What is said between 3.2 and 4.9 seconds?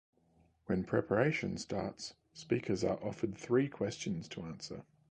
three questions to answer.